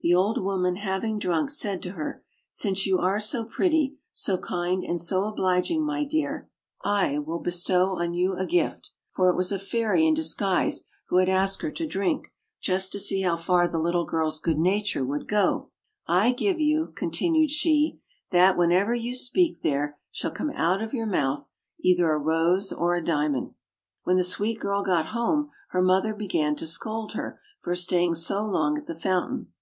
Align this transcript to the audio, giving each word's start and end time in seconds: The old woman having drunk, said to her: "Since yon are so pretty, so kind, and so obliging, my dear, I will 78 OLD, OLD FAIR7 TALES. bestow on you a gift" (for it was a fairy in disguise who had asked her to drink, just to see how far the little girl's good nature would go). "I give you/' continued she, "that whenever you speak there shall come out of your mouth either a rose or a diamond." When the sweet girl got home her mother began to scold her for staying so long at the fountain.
The 0.00 0.14
old 0.14 0.42
woman 0.42 0.76
having 0.76 1.18
drunk, 1.18 1.50
said 1.50 1.82
to 1.82 1.90
her: 1.90 2.24
"Since 2.48 2.86
yon 2.86 2.98
are 3.00 3.20
so 3.20 3.44
pretty, 3.44 3.98
so 4.10 4.38
kind, 4.38 4.82
and 4.82 4.98
so 5.02 5.24
obliging, 5.24 5.84
my 5.84 6.02
dear, 6.02 6.48
I 6.82 7.18
will 7.18 7.18
78 7.18 7.18
OLD, 7.18 7.18
OLD 7.18 7.26
FAIR7 7.26 7.26
TALES. 7.26 7.44
bestow 7.44 7.84
on 8.08 8.14
you 8.14 8.36
a 8.38 8.46
gift" 8.46 8.90
(for 9.10 9.28
it 9.28 9.36
was 9.36 9.52
a 9.52 9.58
fairy 9.58 10.06
in 10.06 10.14
disguise 10.14 10.84
who 11.08 11.18
had 11.18 11.28
asked 11.28 11.60
her 11.60 11.70
to 11.72 11.86
drink, 11.86 12.32
just 12.58 12.90
to 12.92 12.98
see 12.98 13.20
how 13.20 13.36
far 13.36 13.68
the 13.68 13.78
little 13.78 14.06
girl's 14.06 14.40
good 14.40 14.56
nature 14.58 15.04
would 15.04 15.28
go). 15.28 15.68
"I 16.06 16.32
give 16.32 16.56
you/' 16.56 16.94
continued 16.94 17.50
she, 17.50 18.00
"that 18.30 18.56
whenever 18.56 18.94
you 18.94 19.14
speak 19.14 19.60
there 19.60 19.98
shall 20.10 20.30
come 20.30 20.52
out 20.54 20.80
of 20.80 20.94
your 20.94 21.04
mouth 21.04 21.50
either 21.80 22.10
a 22.10 22.18
rose 22.18 22.72
or 22.72 22.94
a 22.94 23.04
diamond." 23.04 23.52
When 24.04 24.16
the 24.16 24.24
sweet 24.24 24.58
girl 24.58 24.82
got 24.82 25.08
home 25.08 25.50
her 25.72 25.82
mother 25.82 26.14
began 26.14 26.56
to 26.56 26.66
scold 26.66 27.12
her 27.12 27.38
for 27.60 27.76
staying 27.76 28.14
so 28.14 28.42
long 28.42 28.78
at 28.78 28.86
the 28.86 28.94
fountain. 28.94 29.48